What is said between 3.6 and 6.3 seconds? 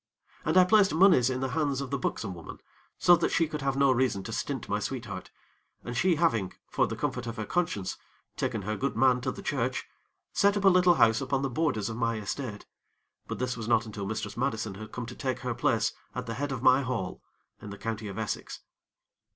have no reason to stint my sweetheart, and she